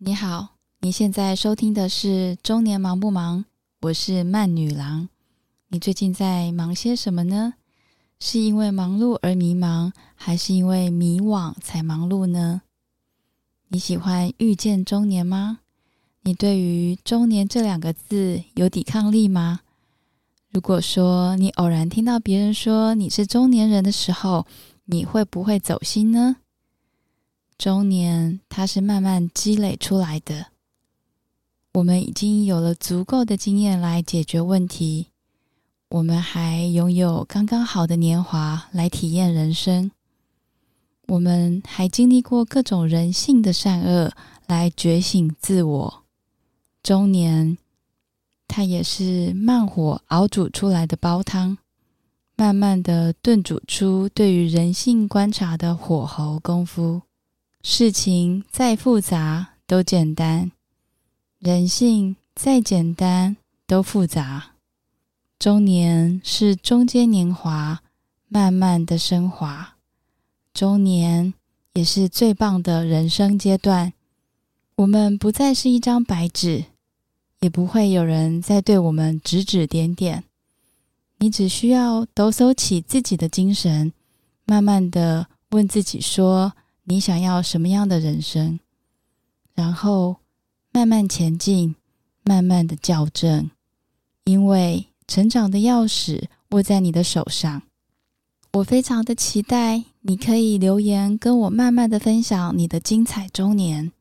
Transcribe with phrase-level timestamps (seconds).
[0.00, 3.40] 你好，你现在收听的是《中年忙不忙》，
[3.80, 5.08] 我是慢女郎。
[5.70, 7.54] 你最近在忙些什么呢？
[8.20, 12.62] 是因为忙碌而迷茫，还是因为迷惘才忙碌呢？
[13.70, 15.58] 你喜欢遇见中年吗？
[16.22, 19.62] 你对于“中年”这两个字有抵抗力吗？
[20.52, 24.46] 如果说你偶然听到别人说你是中年人的时候，
[24.84, 26.36] 你会不会走心呢？
[27.58, 30.46] 中年，它是慢慢积累出来的。
[31.74, 35.08] 我们已经有了足够的经验来解决问题，
[35.88, 39.90] 我们还拥有刚刚好的年华来体验人生，
[41.08, 44.12] 我们还经历过各种人性的善恶
[44.46, 46.04] 来觉醒自我。
[46.84, 47.58] 中年，
[48.46, 51.58] 它也是慢火熬煮出来的煲汤，
[52.36, 57.02] 慢慢的炖煮出对于人性观察的火候功夫。
[57.62, 60.52] 事情再复杂都简单，
[61.38, 64.52] 人性再简单都复杂。
[65.38, 67.82] 中年是中间年华，
[68.28, 69.76] 慢慢的升华。
[70.54, 71.34] 中年
[71.74, 73.92] 也是最棒的人生阶段。
[74.76, 76.64] 我们不再是一张白纸，
[77.40, 80.24] 也不会有人再对我们指指点点。
[81.18, 83.92] 你只需要抖擞起自己的精神，
[84.44, 86.52] 慢慢的问自己说。
[86.90, 88.58] 你想要什么样的人生？
[89.54, 90.16] 然后
[90.72, 91.74] 慢慢前进，
[92.24, 93.50] 慢慢的校正，
[94.24, 97.60] 因为成长的钥匙握在你的手上。
[98.54, 103.92] 我非常的期待，你可以留言跟我慢慢的分享你的精彩中年。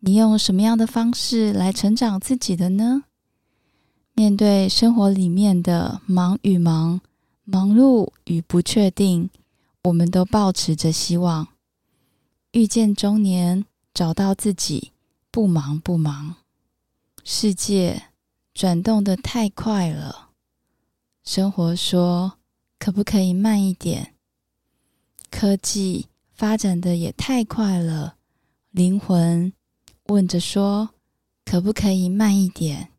[0.00, 3.04] 你用什么样的方式来成长自己的呢？
[4.14, 6.98] 面对生活里面的忙与忙、
[7.44, 9.28] 忙碌与不确定，
[9.84, 11.46] 我们都保持着希望。
[12.52, 13.64] 遇见中年，
[13.94, 14.92] 找到自己，
[15.30, 16.36] 不忙不忙。
[17.24, 18.10] 世界
[18.52, 20.32] 转动的太快了，
[21.24, 22.34] 生活说
[22.78, 24.14] 可不可以慢一点？
[25.30, 28.16] 科技发展的也太快了，
[28.70, 29.50] 灵魂
[30.08, 30.90] 问着说
[31.46, 32.90] 可不可以慢一点？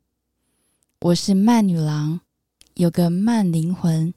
[1.02, 2.22] 我是慢女郎，
[2.74, 4.16] 有个慢灵魂，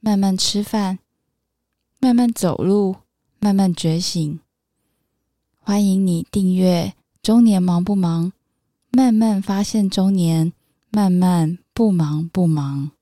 [0.00, 0.98] 慢慢吃饭，
[2.00, 2.96] 慢慢走路，
[3.38, 4.38] 慢慢觉醒。
[5.68, 6.84] 欢迎你订阅
[7.20, 8.32] 《中年忙不忙》，
[8.90, 10.50] 慢慢发现中年，
[10.90, 12.92] 慢慢不忙不忙。